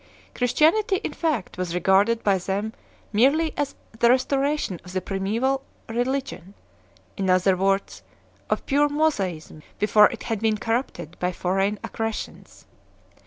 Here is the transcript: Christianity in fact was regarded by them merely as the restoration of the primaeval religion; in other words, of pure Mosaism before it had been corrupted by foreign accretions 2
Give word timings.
Christianity 0.33 0.95
in 1.03 1.13
fact 1.13 1.59
was 1.59 1.75
regarded 1.75 2.23
by 2.23 2.39
them 2.39 2.73
merely 3.13 3.53
as 3.55 3.75
the 3.99 4.09
restoration 4.09 4.79
of 4.83 4.93
the 4.93 4.99
primaeval 4.99 5.61
religion; 5.87 6.55
in 7.17 7.29
other 7.29 7.55
words, 7.55 8.01
of 8.49 8.65
pure 8.65 8.89
Mosaism 8.89 9.61
before 9.77 10.09
it 10.09 10.23
had 10.23 10.39
been 10.39 10.57
corrupted 10.57 11.17
by 11.19 11.31
foreign 11.31 11.77
accretions 11.83 12.65
2 13.11 13.15